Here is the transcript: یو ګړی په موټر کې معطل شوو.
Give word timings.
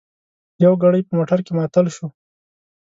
یو 0.63 0.73
ګړی 0.83 1.01
په 1.07 1.13
موټر 1.17 1.39
کې 1.45 1.51
معطل 1.57 1.85
شوو. 1.95 2.07